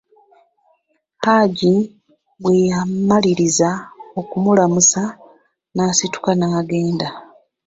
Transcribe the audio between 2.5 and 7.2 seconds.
yamaliriza okumulamusa n'asituka naagenda.